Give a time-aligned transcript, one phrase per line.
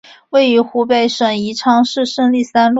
[0.31, 2.69] 位于湖北省宜昌市胜利三路。